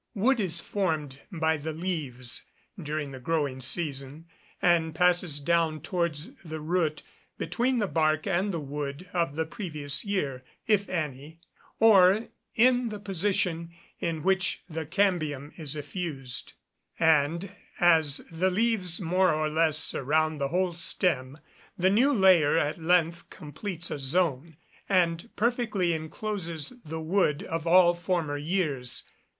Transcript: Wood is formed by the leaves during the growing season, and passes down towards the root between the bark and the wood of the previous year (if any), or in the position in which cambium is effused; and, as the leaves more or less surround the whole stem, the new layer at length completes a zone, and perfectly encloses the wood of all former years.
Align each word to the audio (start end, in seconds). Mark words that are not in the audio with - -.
Wood 0.15 0.39
is 0.39 0.59
formed 0.59 1.19
by 1.31 1.57
the 1.57 1.73
leaves 1.73 2.41
during 2.81 3.11
the 3.11 3.19
growing 3.19 3.61
season, 3.61 4.25
and 4.59 4.95
passes 4.95 5.39
down 5.39 5.79
towards 5.81 6.33
the 6.37 6.59
root 6.59 7.03
between 7.37 7.77
the 7.77 7.85
bark 7.87 8.25
and 8.25 8.51
the 8.51 8.59
wood 8.59 9.07
of 9.13 9.35
the 9.35 9.45
previous 9.45 10.03
year 10.03 10.43
(if 10.65 10.89
any), 10.89 11.39
or 11.79 12.29
in 12.55 12.89
the 12.89 12.97
position 12.99 13.75
in 13.99 14.23
which 14.23 14.63
cambium 14.89 15.51
is 15.55 15.75
effused; 15.75 16.53
and, 16.97 17.51
as 17.79 18.21
the 18.31 18.49
leaves 18.49 18.99
more 18.99 19.31
or 19.31 19.49
less 19.51 19.77
surround 19.77 20.41
the 20.41 20.47
whole 20.47 20.73
stem, 20.73 21.37
the 21.77 21.91
new 21.91 22.11
layer 22.11 22.57
at 22.57 22.79
length 22.81 23.29
completes 23.29 23.91
a 23.91 23.99
zone, 23.99 24.57
and 24.89 25.29
perfectly 25.35 25.93
encloses 25.93 26.81
the 26.83 26.99
wood 26.99 27.43
of 27.43 27.67
all 27.67 27.93
former 27.93 28.35
years. 28.35 29.03